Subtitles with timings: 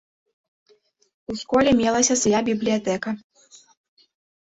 [1.33, 3.09] У школе мелася свая бібліятэка.